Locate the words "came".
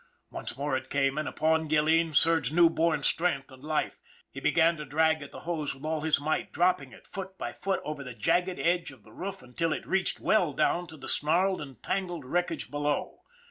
0.89-1.15